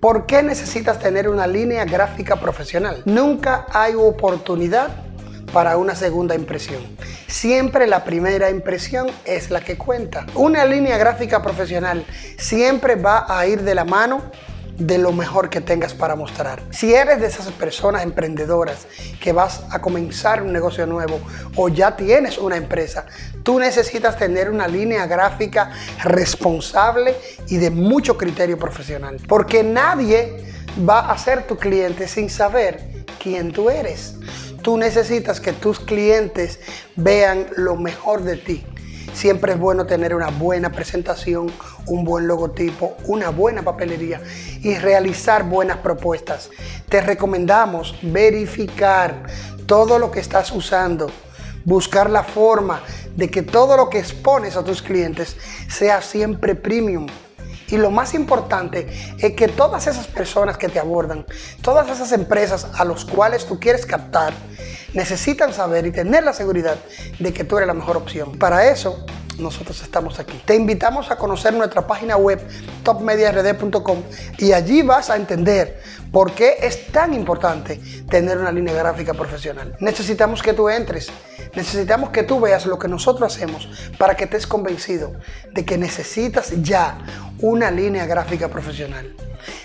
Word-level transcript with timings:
¿Por 0.00 0.26
qué 0.26 0.44
necesitas 0.44 1.00
tener 1.00 1.28
una 1.28 1.48
línea 1.48 1.84
gráfica 1.84 2.36
profesional? 2.36 3.02
Nunca 3.04 3.66
hay 3.72 3.94
oportunidad 3.96 4.90
para 5.52 5.76
una 5.76 5.96
segunda 5.96 6.36
impresión. 6.36 6.80
Siempre 7.26 7.88
la 7.88 8.04
primera 8.04 8.48
impresión 8.48 9.08
es 9.24 9.50
la 9.50 9.60
que 9.60 9.76
cuenta. 9.76 10.24
Una 10.36 10.64
línea 10.66 10.96
gráfica 10.98 11.42
profesional 11.42 12.04
siempre 12.36 12.94
va 12.94 13.26
a 13.28 13.44
ir 13.48 13.62
de 13.62 13.74
la 13.74 13.84
mano 13.84 14.22
de 14.78 14.96
lo 14.96 15.12
mejor 15.12 15.50
que 15.50 15.60
tengas 15.60 15.92
para 15.92 16.14
mostrar. 16.14 16.62
Si 16.70 16.94
eres 16.94 17.20
de 17.20 17.26
esas 17.26 17.50
personas 17.52 18.04
emprendedoras 18.04 18.86
que 19.20 19.32
vas 19.32 19.62
a 19.70 19.80
comenzar 19.80 20.42
un 20.42 20.52
negocio 20.52 20.86
nuevo 20.86 21.20
o 21.56 21.68
ya 21.68 21.96
tienes 21.96 22.38
una 22.38 22.56
empresa, 22.56 23.04
tú 23.42 23.58
necesitas 23.58 24.16
tener 24.16 24.50
una 24.50 24.68
línea 24.68 25.06
gráfica 25.06 25.72
responsable 26.04 27.16
y 27.48 27.56
de 27.56 27.70
mucho 27.70 28.16
criterio 28.16 28.56
profesional. 28.56 29.20
Porque 29.28 29.64
nadie 29.64 30.44
va 30.88 31.10
a 31.10 31.18
ser 31.18 31.46
tu 31.46 31.56
cliente 31.56 32.06
sin 32.06 32.30
saber 32.30 33.04
quién 33.20 33.52
tú 33.52 33.70
eres. 33.70 34.14
Tú 34.62 34.76
necesitas 34.76 35.40
que 35.40 35.52
tus 35.52 35.80
clientes 35.80 36.60
vean 36.94 37.46
lo 37.56 37.76
mejor 37.76 38.22
de 38.22 38.36
ti 38.36 38.64
Siempre 39.18 39.54
es 39.54 39.58
bueno 39.58 39.84
tener 39.84 40.14
una 40.14 40.28
buena 40.28 40.70
presentación, 40.70 41.50
un 41.88 42.04
buen 42.04 42.26
logotipo, 42.26 42.96
una 43.04 43.30
buena 43.30 43.62
papelería 43.62 44.20
y 44.62 44.74
realizar 44.76 45.44
buenas 45.44 45.78
propuestas. 45.78 46.50
Te 46.88 47.00
recomendamos 47.00 47.94
verificar 48.02 49.24
todo 49.66 49.98
lo 49.98 50.10
que 50.10 50.20
estás 50.20 50.50
usando, 50.52 51.10
buscar 51.64 52.08
la 52.10 52.22
forma 52.22 52.82
de 53.16 53.30
que 53.30 53.42
todo 53.42 53.76
lo 53.76 53.90
que 53.90 53.98
expones 53.98 54.56
a 54.56 54.64
tus 54.64 54.82
clientes 54.82 55.36
sea 55.68 56.00
siempre 56.00 56.54
premium. 56.54 57.06
Y 57.68 57.76
lo 57.76 57.90
más 57.90 58.14
importante 58.14 58.88
es 59.18 59.34
que 59.34 59.48
todas 59.48 59.86
esas 59.86 60.06
personas 60.06 60.56
que 60.56 60.68
te 60.68 60.78
abordan, 60.78 61.26
todas 61.60 61.90
esas 61.90 62.12
empresas 62.12 62.66
a 62.74 62.84
los 62.84 63.04
cuales 63.04 63.44
tú 63.44 63.60
quieres 63.60 63.84
captar, 63.84 64.32
necesitan 64.94 65.52
saber 65.52 65.86
y 65.86 65.92
tener 65.92 66.24
la 66.24 66.32
seguridad 66.32 66.76
de 67.18 67.32
que 67.32 67.44
tú 67.44 67.58
eres 67.58 67.66
la 67.66 67.74
mejor 67.74 67.98
opción. 67.98 68.38
Para 68.38 68.70
eso, 68.70 69.04
nosotros 69.38 69.80
estamos 69.82 70.18
aquí. 70.18 70.40
Te 70.44 70.54
invitamos 70.54 71.10
a 71.10 71.16
conocer 71.16 71.54
nuestra 71.54 71.86
página 71.86 72.16
web 72.16 72.40
topmediard.com 72.82 74.02
y 74.38 74.52
allí 74.52 74.82
vas 74.82 75.10
a 75.10 75.16
entender 75.16 75.80
por 76.12 76.32
qué 76.32 76.56
es 76.62 76.86
tan 76.88 77.14
importante 77.14 77.80
tener 78.08 78.38
una 78.38 78.52
línea 78.52 78.74
gráfica 78.74 79.14
profesional. 79.14 79.76
Necesitamos 79.80 80.42
que 80.42 80.52
tú 80.52 80.68
entres, 80.68 81.10
necesitamos 81.54 82.10
que 82.10 82.22
tú 82.22 82.40
veas 82.40 82.66
lo 82.66 82.78
que 82.78 82.88
nosotros 82.88 83.34
hacemos 83.34 83.68
para 83.98 84.16
que 84.16 84.24
estés 84.24 84.46
convencido 84.46 85.12
de 85.52 85.64
que 85.64 85.78
necesitas 85.78 86.52
ya 86.62 86.98
una 87.40 87.70
línea 87.70 88.06
gráfica 88.06 88.48
profesional. 88.48 89.14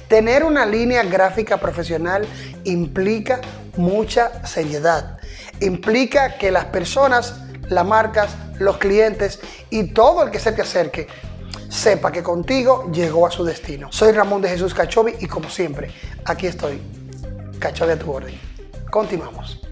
Tener 0.08 0.44
una 0.44 0.66
línea 0.66 1.04
gráfica 1.04 1.58
profesional 1.58 2.26
implica 2.64 3.42
mucha 3.78 4.46
seriedad. 4.46 5.18
Implica 5.60 6.38
que 6.38 6.52
las 6.52 6.66
personas, 6.66 7.36
las 7.70 7.86
marcas, 7.86 8.30
los 8.60 8.78
clientes 8.78 9.40
y 9.70 9.94
todo 9.94 10.24
el 10.24 10.32
que 10.32 10.40
se 10.40 10.52
te 10.52 10.62
acerque 10.62 11.08
sepa 11.70 12.12
que 12.12 12.22
contigo 12.22 12.90
llegó 12.92 13.26
a 13.26 13.32
su 13.32 13.44
destino. 13.44 13.92
Soy 13.92 14.12
Ramón 14.12 14.42
de 14.42 14.50
Jesús 14.50 14.74
Cachovi 14.74 15.16
y 15.20 15.28
como 15.28 15.50
siempre, 15.50 15.92
aquí 16.26 16.48
estoy. 16.48 16.80
Cachovi 17.60 17.92
a 17.94 18.00
tu 18.00 18.12
orden. 18.12 18.34
Continuamos. 18.90 19.63